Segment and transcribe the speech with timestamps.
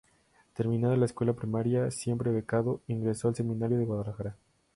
[0.55, 4.35] Terminada la escuela primaria, siempre becado, ingresó al Seminario de Guadalajara.